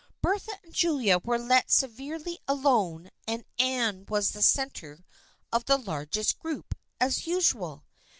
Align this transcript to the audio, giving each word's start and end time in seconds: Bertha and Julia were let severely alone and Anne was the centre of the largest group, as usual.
Bertha 0.19 0.53
and 0.63 0.73
Julia 0.73 1.19
were 1.19 1.37
let 1.37 1.69
severely 1.69 2.39
alone 2.47 3.11
and 3.27 3.45
Anne 3.59 4.07
was 4.09 4.31
the 4.31 4.41
centre 4.41 5.05
of 5.53 5.65
the 5.65 5.77
largest 5.77 6.39
group, 6.39 6.73
as 6.99 7.27
usual. 7.27 7.85